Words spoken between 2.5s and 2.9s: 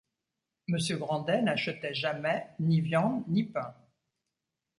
ni